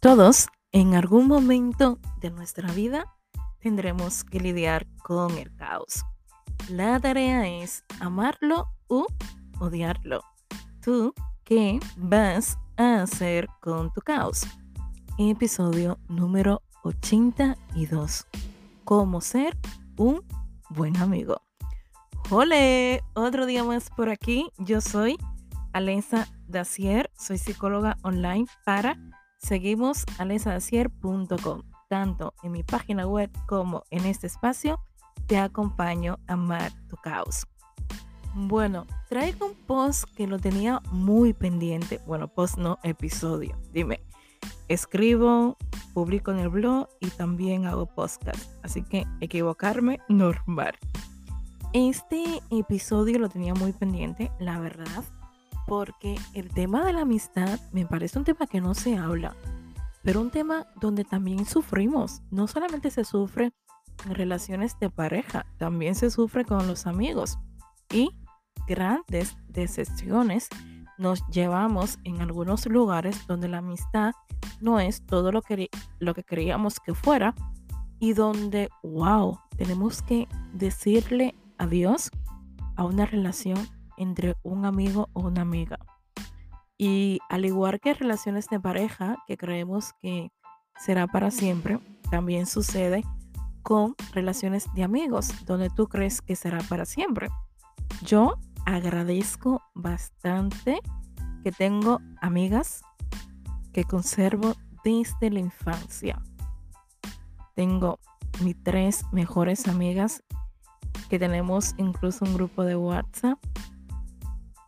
[0.00, 3.04] Todos en algún momento de nuestra vida
[3.58, 6.06] tendremos que lidiar con el caos.
[6.70, 9.04] La tarea es amarlo u
[9.58, 10.22] odiarlo.
[10.82, 11.12] ¿Tú
[11.44, 14.46] qué vas a hacer con tu caos?
[15.18, 18.26] Episodio número 82.
[18.84, 19.58] Cómo ser
[19.98, 20.22] un
[20.70, 21.42] buen amigo.
[22.30, 23.02] ¡Hole!
[23.12, 24.50] Otro día más por aquí.
[24.56, 25.18] Yo soy
[25.74, 28.96] Alenza Dacier, soy psicóloga online para
[29.40, 31.62] Seguimos alensadacier.com.
[31.88, 34.80] Tanto en mi página web como en este espacio,
[35.26, 37.46] te acompaño a amar tu caos.
[38.34, 42.00] Bueno, traigo un post que lo tenía muy pendiente.
[42.06, 43.58] Bueno, post no, episodio.
[43.72, 44.00] Dime,
[44.68, 45.56] escribo,
[45.94, 48.52] publico en el blog y también hago podcast.
[48.62, 50.74] Así que equivocarme, normal.
[51.72, 55.04] Este episodio lo tenía muy pendiente, la verdad
[55.70, 59.36] porque el tema de la amistad me parece un tema que no se habla,
[60.02, 62.22] pero un tema donde también sufrimos.
[62.32, 63.52] No solamente se sufre
[64.04, 67.38] en relaciones de pareja, también se sufre con los amigos.
[67.88, 68.10] Y
[68.66, 70.48] grandes decepciones
[70.98, 74.10] nos llevamos en algunos lugares donde la amistad
[74.60, 77.32] no es todo lo que, lo que creíamos que fuera
[78.00, 82.10] y donde, wow, tenemos que decirle adiós
[82.74, 83.68] a una relación
[84.00, 85.78] entre un amigo o una amiga.
[86.76, 90.32] Y al igual que relaciones de pareja, que creemos que
[90.78, 91.78] será para siempre,
[92.10, 93.04] también sucede
[93.62, 97.28] con relaciones de amigos, donde tú crees que será para siempre.
[98.02, 100.80] Yo agradezco bastante
[101.44, 102.80] que tengo amigas
[103.74, 106.22] que conservo desde la infancia.
[107.54, 107.98] Tengo
[108.42, 110.22] mis tres mejores amigas
[111.10, 113.38] que tenemos incluso un grupo de WhatsApp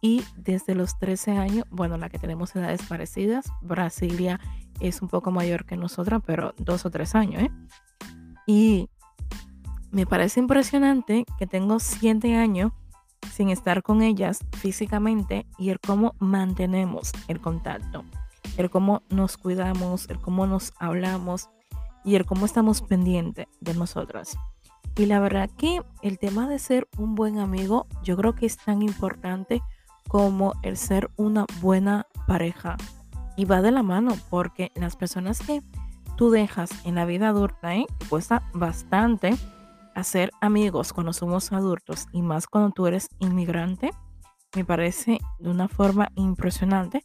[0.02, 4.40] y desde los 13 años, bueno, la que tenemos edades parecidas, Brasilia
[4.80, 7.50] es un poco mayor que nosotras, pero dos o tres años, ¿eh?
[8.46, 8.88] Y
[9.92, 12.72] me parece impresionante que tengo siete años
[13.32, 18.04] sin estar con ellas físicamente y el cómo mantenemos el contacto,
[18.56, 21.48] el cómo nos cuidamos, el cómo nos hablamos
[22.04, 24.36] y el cómo estamos pendientes de nosotras.
[24.96, 28.56] Y la verdad que el tema de ser un buen amigo, yo creo que es
[28.56, 29.62] tan importante
[30.08, 32.76] como el ser una buena pareja.
[33.36, 35.62] Y va de la mano porque las personas que
[36.16, 37.86] tú dejas en la vida adulta, ¿eh?
[38.08, 39.34] cuesta bastante
[39.94, 43.90] hacer amigos cuando somos adultos y más cuando tú eres inmigrante,
[44.54, 47.04] me parece de una forma impresionante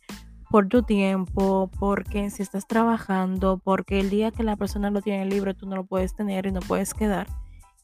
[0.50, 5.25] por tu tiempo, porque si estás trabajando, porque el día que la persona lo tiene
[5.25, 7.28] libre tú no lo puedes tener y no puedes quedar,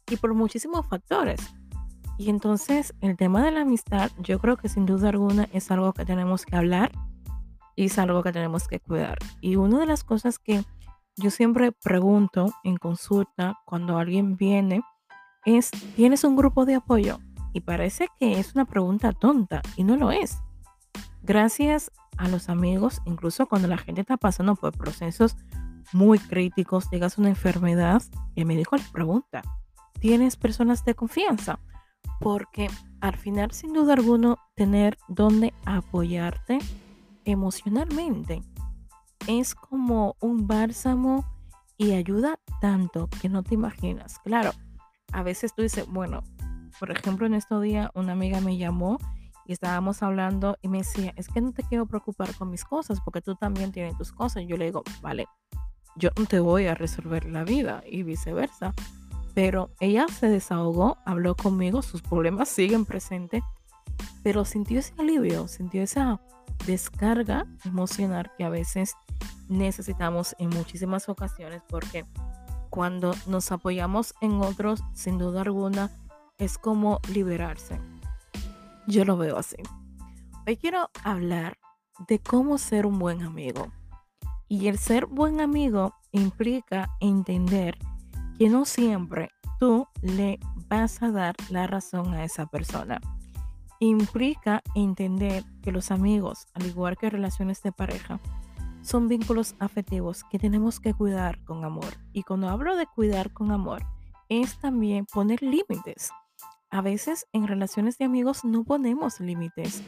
[0.10, 1.54] y por muchísimos factores.
[2.18, 5.94] Y entonces el tema de la amistad yo creo que sin duda alguna es algo
[5.94, 6.92] que tenemos que hablar
[7.76, 9.18] y es algo que tenemos que cuidar.
[9.42, 10.64] Y una de las cosas que
[11.16, 14.82] yo siempre pregunto en consulta cuando alguien viene
[15.46, 17.20] es, ¿tienes un grupo de apoyo?
[17.54, 20.40] Y parece que es una pregunta tonta y no lo es.
[21.22, 25.36] Gracias a los amigos, incluso cuando la gente está pasando por procesos
[25.92, 28.02] muy críticos, llegas a una enfermedad,
[28.36, 29.42] el médico le pregunta,
[30.00, 31.60] ¿tienes personas de confianza?
[32.24, 32.70] Porque
[33.02, 36.60] al final, sin duda alguna, tener donde apoyarte
[37.26, 38.42] emocionalmente
[39.28, 41.26] es como un bálsamo
[41.78, 44.20] y ayuda tanto que no te imaginas.
[44.20, 44.52] Claro,
[45.12, 46.24] a veces tú dices, bueno,
[46.80, 49.00] por ejemplo, en estos días una amiga me llamó
[49.46, 53.02] y estábamos hablando y me decía, es que no te quiero preocupar con mis cosas
[53.02, 54.44] porque tú también tienes tus cosas.
[54.48, 55.28] Yo le digo, vale,
[55.98, 58.74] yo no te voy a resolver la vida y viceversa.
[59.34, 63.44] Pero ella se desahogó, habló conmigo, sus problemas siguen presentes,
[64.24, 66.22] pero sintió ese alivio, sintió esa
[66.66, 68.96] descarga emocional que a veces
[69.50, 72.06] necesitamos en muchísimas ocasiones porque
[72.70, 75.92] cuando nos apoyamos en otros, sin duda alguna,
[76.38, 77.80] es como liberarse.
[78.88, 79.58] Yo lo veo así.
[80.48, 81.58] Hoy quiero hablar
[82.08, 83.72] de cómo ser un buen amigo.
[84.48, 87.78] Y el ser buen amigo implica entender
[88.38, 93.00] que no siempre tú le vas a dar la razón a esa persona.
[93.80, 98.20] Implica entender que los amigos, al igual que relaciones de pareja,
[98.82, 101.94] son vínculos afectivos que tenemos que cuidar con amor.
[102.12, 103.84] Y cuando hablo de cuidar con amor,
[104.30, 106.12] es también poner límites.
[106.70, 109.84] A veces en relaciones de amigos no ponemos límites.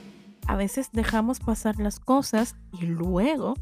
[0.47, 3.55] A veces dejamos pasar las cosas y luego,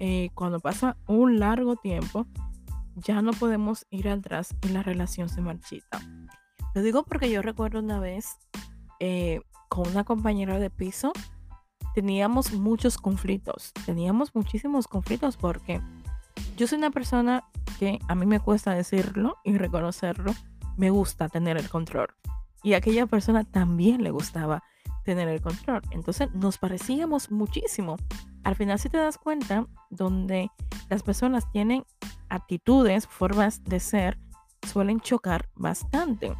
[0.00, 2.26] eh, cuando pasa un largo tiempo,
[3.00, 6.00] ya no podemos ir atrás y la relación se marchita.
[6.74, 8.38] Lo digo porque yo recuerdo una vez
[9.00, 11.12] eh, con una compañera de piso,
[11.94, 15.80] teníamos muchos conflictos, teníamos muchísimos conflictos porque
[16.56, 17.44] Yo soy una persona
[17.78, 20.32] que a mí me cuesta decirlo y reconocerlo.
[20.76, 22.08] Me gusta tener el control.
[22.62, 24.62] Y a aquella persona también le gustaba
[25.04, 25.82] tener el control.
[25.90, 27.96] Entonces nos parecíamos muchísimo.
[28.44, 30.50] Al final, si te das cuenta, donde
[30.88, 31.84] las personas tienen
[32.28, 34.18] actitudes, formas de ser,
[34.66, 36.34] suelen chocar bastante.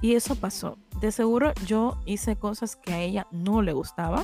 [0.00, 0.78] Y eso pasó.
[1.00, 4.22] De seguro yo hice cosas que a ella no le gustaba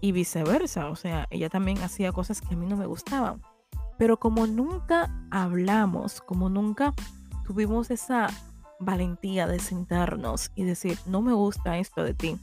[0.00, 0.88] y viceversa.
[0.88, 3.42] O sea, ella también hacía cosas que a mí no me gustaban.
[3.96, 6.94] Pero como nunca hablamos, como nunca
[7.46, 8.28] tuvimos esa
[8.80, 12.38] valentía de sentarnos y decir, no me gusta esto de ti,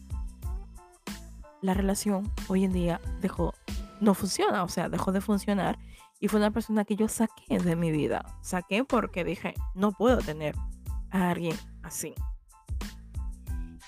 [1.61, 3.53] la relación hoy en día dejó,
[3.99, 5.79] no funciona, o sea, dejó de funcionar
[6.25, 8.25] y fue una persona que yo saqué de mi vida.
[8.41, 10.55] Saqué porque dije, no puedo tener
[11.11, 12.15] a alguien así.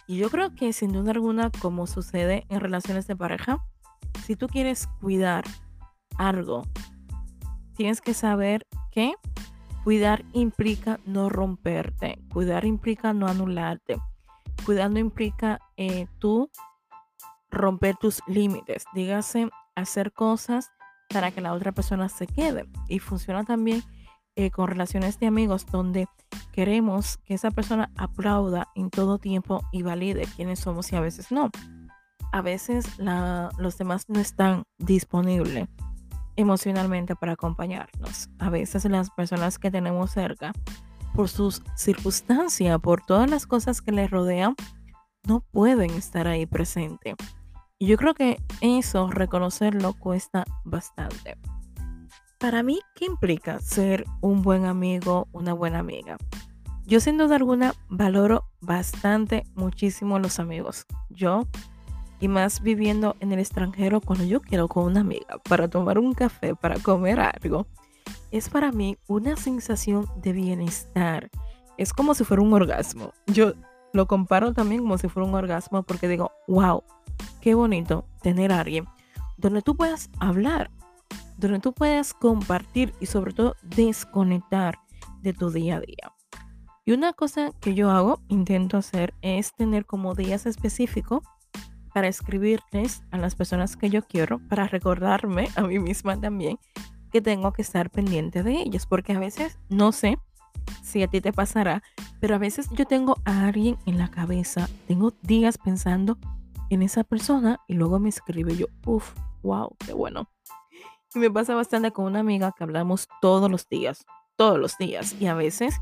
[0.05, 3.65] Y yo creo que sin duda alguna, como sucede en relaciones de pareja,
[4.23, 5.45] si tú quieres cuidar
[6.19, 6.61] algo,
[7.75, 9.15] tienes que saber que
[9.83, 13.97] cuidar implica no romperte, cuidar implica no anularte,
[14.63, 16.51] cuidar no implica eh, tú
[17.49, 20.69] romper tus límites, dígase hacer cosas
[21.09, 22.69] para que la otra persona se quede.
[22.87, 23.83] Y funciona también
[24.35, 26.07] eh, con relaciones de amigos donde
[26.51, 31.31] queremos que esa persona aplauda en todo tiempo y valide quiénes somos y a veces
[31.31, 31.49] no.
[32.31, 35.67] A veces los demás no están disponibles
[36.35, 38.29] emocionalmente para acompañarnos.
[38.37, 40.53] A veces las personas que tenemos cerca,
[41.15, 44.55] por sus circunstancias, por todas las cosas que les rodean,
[45.27, 47.15] no pueden estar ahí presente.
[47.79, 51.37] Y yo creo que eso, reconocerlo, cuesta bastante.
[52.39, 56.17] Para mí, ¿qué implica ser un buen amigo, una buena amiga?
[56.85, 60.85] Yo sin duda alguna valoro bastante, muchísimo los amigos.
[61.09, 61.47] Yo,
[62.19, 66.13] y más viviendo en el extranjero, cuando yo quiero con una amiga para tomar un
[66.13, 67.67] café, para comer algo,
[68.31, 71.29] es para mí una sensación de bienestar.
[71.77, 73.13] Es como si fuera un orgasmo.
[73.27, 73.53] Yo
[73.93, 76.83] lo comparo también como si fuera un orgasmo porque digo, wow,
[77.41, 78.85] qué bonito tener a alguien
[79.37, 80.71] donde tú puedas hablar,
[81.37, 84.79] donde tú puedas compartir y sobre todo desconectar
[85.21, 86.13] de tu día a día.
[86.85, 91.21] Y una cosa que yo hago, intento hacer, es tener como días específicos
[91.93, 96.57] para escribirles a las personas que yo quiero, para recordarme a mí misma también
[97.11, 100.17] que tengo que estar pendiente de ellos, porque a veces no sé
[100.83, 101.83] si a ti te pasará,
[102.19, 106.17] pero a veces yo tengo a alguien en la cabeza, tengo días pensando
[106.69, 110.29] en esa persona y luego me escribe yo, uff, wow, qué bueno.
[111.13, 114.05] Y me pasa bastante con una amiga que hablamos todos los días,
[114.35, 115.15] todos los días.
[115.19, 115.79] Y a veces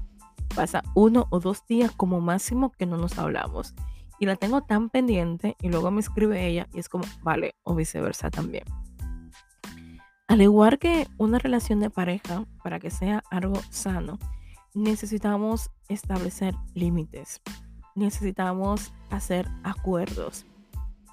[0.55, 3.73] pasa uno o dos días como máximo que no nos hablamos.
[4.19, 7.75] Y la tengo tan pendiente y luego me escribe ella y es como, vale, o
[7.75, 8.63] viceversa también.
[10.27, 14.17] Al igual que una relación de pareja, para que sea algo sano,
[14.73, 17.41] necesitamos establecer límites,
[17.93, 20.45] necesitamos hacer acuerdos.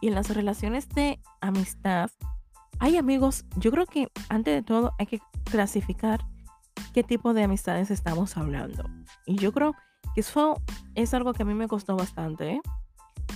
[0.02, 2.10] Y en las relaciones de amistad
[2.80, 6.26] hay amigos, yo creo que antes de todo hay que clasificar
[6.92, 8.84] qué tipo de amistades estamos hablando.
[9.24, 9.74] Y yo creo
[10.14, 10.60] que eso
[10.96, 12.54] es algo que a mí me costó bastante.
[12.54, 12.60] ¿eh?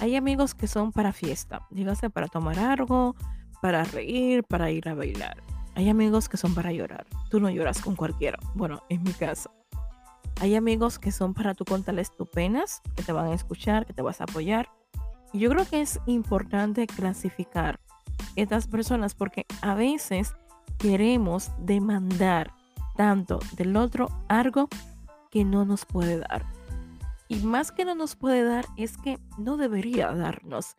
[0.01, 3.15] Hay amigos que son para fiesta, dígase para tomar algo,
[3.63, 5.41] para reír, para ir a bailar.
[5.77, 7.07] Hay amigos que son para llorar.
[7.31, 8.41] Tú no lloras con cualquiera.
[8.55, 9.53] Bueno, en mi caso.
[10.41, 13.93] Hay amigos que son para tú contarles tus penas, que te van a escuchar, que
[13.93, 14.69] te vas a apoyar.
[15.37, 17.79] Yo creo que es importante clasificar
[18.37, 20.35] estas personas porque a veces
[20.79, 22.55] queremos demandar
[22.97, 24.69] tanto del otro algo
[25.31, 26.47] que no nos puede dar.
[27.29, 30.77] Y más que no nos puede dar es que no debería darnos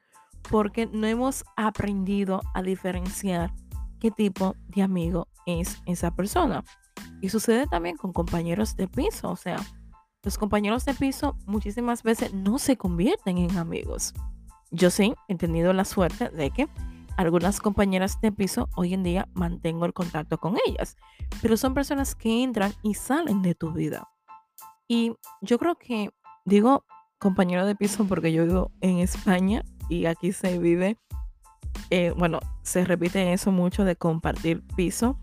[0.49, 3.53] porque no hemos aprendido a diferenciar
[3.99, 6.63] qué tipo de amigo es esa persona.
[7.21, 9.57] Y sucede también con compañeros de piso, o sea,
[10.23, 14.15] los compañeros de piso muchísimas veces no se convierten en amigos.
[14.71, 16.67] Yo sí he tenido la suerte de que
[17.15, 20.97] algunas compañeras de piso hoy en día mantengo el contacto con ellas,
[21.41, 24.07] pero son personas que entran y salen de tu vida.
[24.87, 26.11] Y yo creo que
[26.45, 26.85] digo
[27.19, 30.97] compañero de piso porque yo vivo en España y aquí se vive,
[31.89, 35.19] eh, bueno, se repite eso mucho de compartir piso.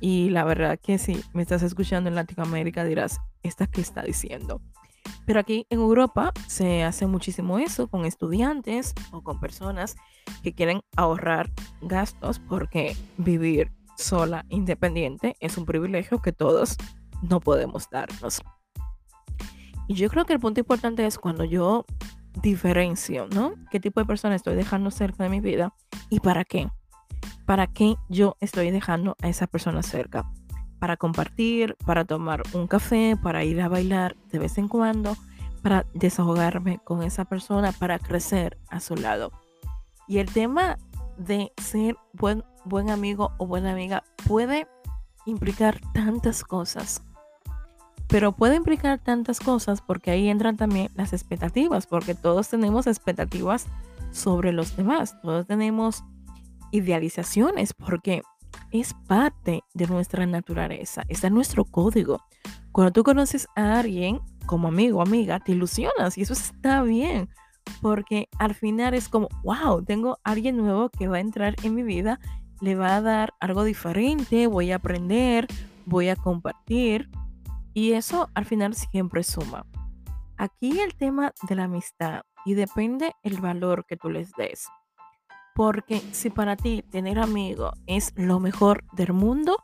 [0.00, 4.60] Y la verdad que si me estás escuchando en Latinoamérica dirás, ¿esta qué está diciendo?
[5.26, 9.96] Pero aquí en Europa se hace muchísimo eso con estudiantes o con personas
[10.42, 11.50] que quieren ahorrar
[11.80, 16.76] gastos porque vivir sola, independiente, es un privilegio que todos
[17.22, 18.42] no podemos darnos.
[19.86, 21.84] Y yo creo que el punto importante es cuando yo
[22.40, 23.54] diferencio, ¿no?
[23.70, 25.74] ¿Qué tipo de persona estoy dejando cerca de mi vida
[26.10, 26.68] y para qué?
[27.46, 30.24] ¿Para qué yo estoy dejando a esa persona cerca?
[30.84, 35.16] Para compartir, para tomar un café, para ir a bailar de vez en cuando,
[35.62, 39.32] para desahogarme con esa persona, para crecer a su lado.
[40.06, 40.76] Y el tema
[41.16, 44.68] de ser buen, buen amigo o buena amiga puede
[45.24, 47.00] implicar tantas cosas.
[48.06, 53.68] Pero puede implicar tantas cosas porque ahí entran también las expectativas, porque todos tenemos expectativas
[54.12, 56.04] sobre los demás, todos tenemos
[56.72, 58.20] idealizaciones, porque
[58.70, 62.20] es parte de nuestra naturaleza, está en nuestro código.
[62.72, 67.28] Cuando tú conoces a alguien como amigo o amiga, te ilusionas y eso está bien,
[67.80, 71.74] porque al final es como, wow, tengo a alguien nuevo que va a entrar en
[71.74, 72.20] mi vida,
[72.60, 75.46] le va a dar algo diferente, voy a aprender,
[75.86, 77.10] voy a compartir
[77.72, 79.66] y eso al final siempre suma.
[80.36, 84.66] Aquí el tema de la amistad y depende el valor que tú les des.
[85.54, 89.56] Porque si para ti tener amigos es lo mejor del mundo,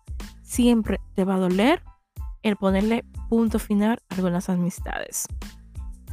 [0.43, 1.83] siempre te va a doler
[2.43, 5.27] el ponerle punto final a algunas amistades.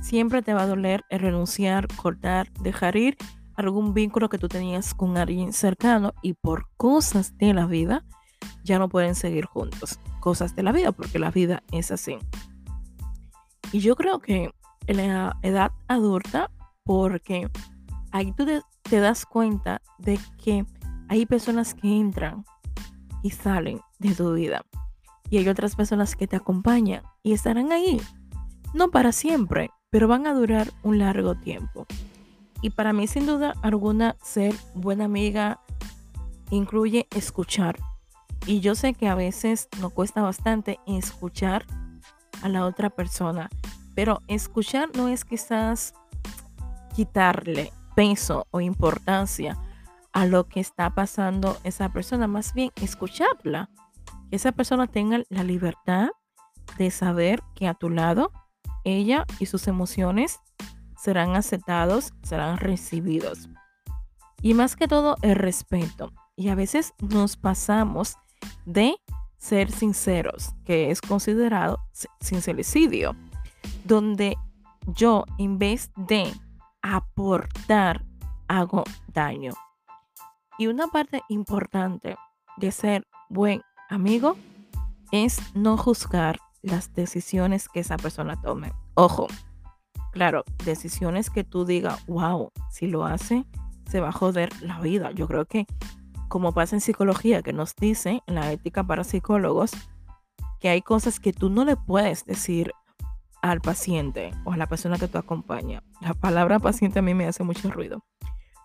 [0.02, 3.18] Siempre te va a doler el renunciar, cortar, dejar ir
[3.56, 8.06] algún vínculo que tú tenías con alguien cercano y por cosas de la vida
[8.64, 10.00] ya no pueden seguir juntos.
[10.20, 12.18] Cosas de la vida, porque la vida es así.
[13.72, 14.52] Y yo creo que
[14.88, 16.52] en la edad adulta,
[16.84, 17.50] porque
[18.12, 18.46] ahí tú
[18.90, 20.66] te das cuenta de que
[21.10, 22.46] hay personas que entran
[23.22, 24.64] y salen de tu vida.
[25.30, 28.02] Y hay otras personas que te acompañan y estarán ahí.
[28.74, 31.86] No para siempre, pero van a durar un largo tiempo.
[32.62, 35.60] Y para mí, sin duda alguna, ser buena amiga
[36.50, 37.78] incluye escuchar.
[38.46, 41.66] Y yo sé que a veces nos cuesta bastante escuchar
[42.42, 43.50] a la otra persona,
[43.96, 45.94] pero escuchar no es quizás
[46.96, 49.58] quitarle peso o importancia
[50.14, 53.72] a lo que está pasando esa persona, más bien escucharla.
[54.30, 56.10] Que esa persona tenga la libertad
[56.78, 58.32] de saber que a tu lado
[58.84, 60.40] ella y sus emociones
[60.96, 63.50] serán aceptados, serán recibidos.
[64.44, 66.14] Y más que todo el respeto.
[66.36, 68.16] Y a veces nos pasamos
[68.68, 68.96] de
[69.40, 71.80] ser sinceros, que es considerado
[72.22, 73.16] sincericidio,
[73.86, 74.38] donde
[74.86, 76.32] yo en vez de
[76.82, 78.06] aportar
[78.48, 79.54] hago daño.
[80.58, 82.18] Y una parte importante
[82.58, 84.36] de ser buen amigo
[85.12, 88.74] es no juzgar las decisiones que esa persona tome.
[88.96, 89.28] Ojo,
[90.12, 93.46] claro, decisiones que tú digas, wow, si lo hace,
[93.90, 95.12] se va a joder la vida.
[95.12, 95.66] Yo creo que
[96.28, 99.72] como pasa en psicología, que nos dice en la ética para psicólogos,
[100.60, 102.74] que hay cosas que tú no le puedes decir
[103.42, 105.84] al paciente o a la persona que tú acompañas.
[106.02, 108.04] La palabra paciente a mí me hace mucho ruido.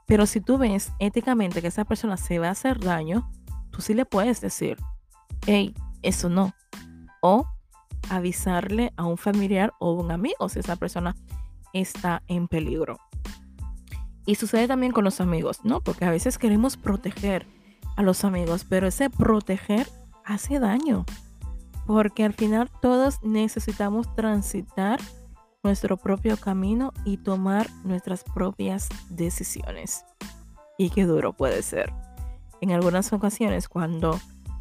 [0.07, 3.31] Pero si tú ves éticamente que esa persona se va a hacer daño,
[3.71, 4.77] tú sí le puedes decir,
[5.47, 6.53] hey, eso no.
[7.21, 7.47] O
[8.11, 11.17] avisarle a un familiar o un amigo si esa persona
[11.73, 12.99] está en peligro.
[14.27, 15.81] Y sucede también con los amigos, ¿no?
[15.81, 17.47] Porque a veces queremos proteger
[17.97, 19.89] a los amigos, pero ese proteger
[20.25, 21.05] hace daño.
[21.87, 25.01] Porque al final todos necesitamos transitar
[25.63, 30.05] nuestro propio camino y tomar nuestras propias decisiones.
[30.79, 31.93] Y qué duro puede ser.
[32.61, 34.19] En algunas ocasiones cuando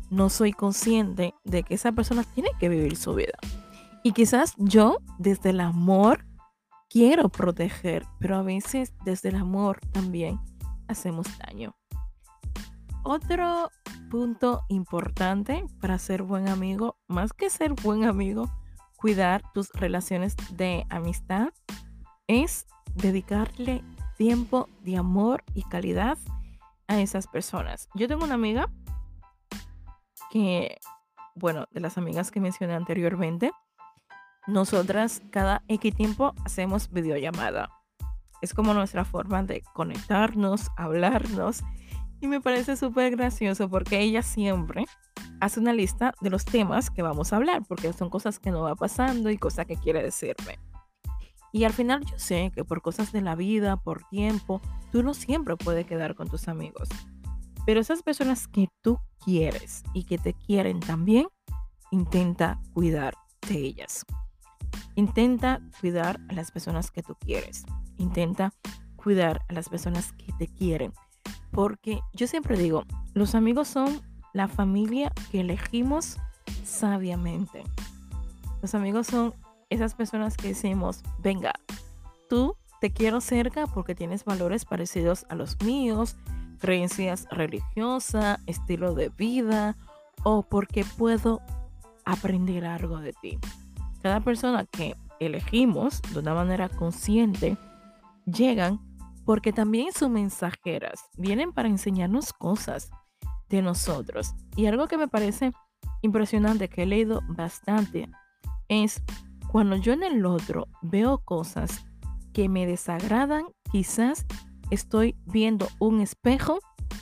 [0.10, 3.38] no soy consciente de que esa persona tiene que vivir su vida.
[4.04, 6.26] Y quizás yo, desde el amor,
[6.90, 10.40] quiero proteger, pero a veces desde el amor también
[10.88, 11.76] hacemos daño.
[13.04, 13.72] Otro
[14.12, 18.52] punto importante para ser buen amigo, más que ser buen amigo,
[18.98, 21.48] cuidar tus relaciones de amistad,
[22.28, 23.84] es dedicarle
[24.18, 26.18] tiempo de amor y calidad
[26.90, 27.88] a esas personas.
[27.96, 28.70] Yo tengo una amiga
[30.30, 30.78] que,
[31.34, 33.52] bueno, de las amigas que mencioné anteriormente,
[34.46, 37.70] nosotras cada X tiempo hacemos videollamada.
[38.42, 41.64] Es como nuestra forma de conectarnos, hablarnos.
[42.22, 44.86] Y me parece súper gracioso porque ella siempre
[45.40, 48.62] hace una lista de los temas que vamos a hablar, porque son cosas que no
[48.62, 50.60] va pasando y cosas que quiere decirme.
[51.52, 54.62] Y al final yo sé que por cosas de la vida, por tiempo,
[54.92, 56.88] tú no siempre puedes quedar con tus amigos.
[57.66, 61.28] Pero esas personas que tú quieres y que te quieren también,
[61.92, 63.16] intenta cuidar
[63.48, 64.06] de ellas.
[64.96, 67.66] Intenta cuidar a las personas que tú quieres.
[67.98, 68.54] Intenta
[68.96, 70.94] cuidar a las personas que te quieren.
[71.52, 74.02] Porque yo siempre digo, los amigos son
[74.34, 76.18] la familia que elegimos
[76.64, 77.64] sabiamente.
[78.62, 79.34] Los amigos son
[79.70, 81.54] esas personas que decimos, venga,
[82.30, 86.16] tú te quiero cerca porque tienes valores parecidos a los míos,
[86.60, 89.76] creencias religiosas, estilo de vida
[90.24, 91.42] o porque puedo
[92.06, 93.40] aprender algo de ti.
[94.02, 97.58] Cada persona que elegimos de una manera consciente
[98.26, 98.80] llegan
[99.26, 102.90] porque también son mensajeras, vienen para enseñarnos cosas
[103.50, 104.34] de nosotros.
[104.56, 105.54] Y algo que me parece
[106.02, 108.10] impresionante que he leído bastante
[108.68, 109.02] es
[109.52, 111.86] cuando yo en el otro veo cosas
[112.34, 114.26] que me desagradan, quizás
[114.70, 116.60] estoy viendo un espejo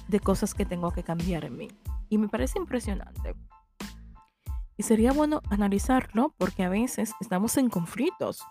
[0.07, 1.67] de cosas que tengo que cambiar en mí.
[2.09, 3.35] Y me parece impresionante.
[4.75, 8.41] Y sería bueno analizarlo porque a veces estamos en conflictos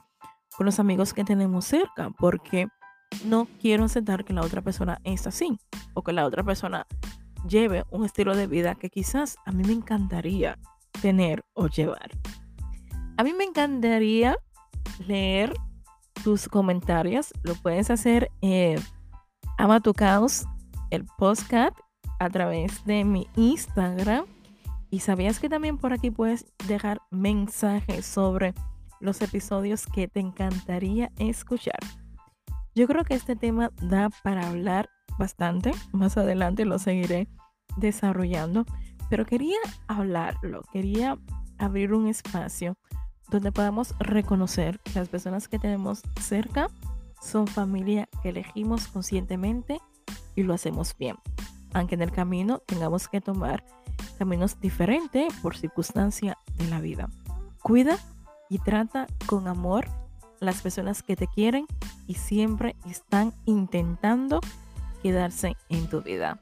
[0.57, 2.69] con los amigos que tenemos cerca porque
[3.25, 5.59] no quiero aceptar que la otra persona es así
[5.95, 6.87] o que la otra persona
[7.49, 10.59] lleve un estilo de vida que quizás a mí me encantaría
[11.01, 12.11] tener o llevar.
[13.17, 14.37] A mí me encantaría
[15.07, 15.55] leer
[16.23, 17.33] tus comentarios.
[17.43, 18.79] Lo puedes hacer en
[19.57, 20.45] Ama tu Caos,
[20.91, 21.77] el podcast,
[22.19, 24.27] a través de mi Instagram.
[24.91, 28.55] Y sabías que también por aquí puedes dejar mensajes sobre
[29.01, 31.79] los episodios que te encantaría escuchar.
[32.79, 35.73] Yo creo que este tema da para hablar bastante.
[35.91, 37.27] Más adelante lo seguiré
[37.77, 38.67] desarrollando.
[39.11, 39.59] Pero quería
[39.89, 41.19] hablarlo, quería
[41.59, 42.79] abrir un espacio
[43.31, 46.69] donde podamos reconocer que las personas que tenemos cerca
[47.21, 49.81] son familia que elegimos conscientemente
[50.37, 51.17] y lo hacemos bien.
[51.75, 53.65] Aunque en el camino tengamos que tomar
[54.21, 57.09] caminos diferentes por circunstancia de la vida.
[57.61, 57.99] Cuida
[58.49, 59.89] y trata con amor
[60.41, 61.67] las personas que te quieren
[62.07, 64.41] y siempre están intentando
[65.03, 66.41] quedarse en tu vida.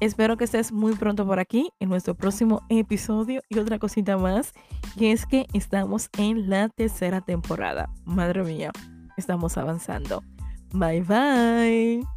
[0.00, 4.52] Espero que estés muy pronto por aquí en nuestro próximo episodio y otra cosita más,
[4.98, 7.88] que es que estamos en la tercera temporada.
[8.04, 8.72] Madre mía,
[9.16, 10.22] estamos avanzando.
[10.72, 12.15] Bye bye.